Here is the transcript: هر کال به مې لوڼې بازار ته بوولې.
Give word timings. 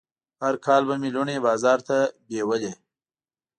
هر 0.43 0.55
کال 0.65 0.81
به 0.87 0.95
مې 1.01 1.09
لوڼې 1.15 1.37
بازار 1.47 1.79
ته 1.87 1.97
بوولې. 2.27 2.71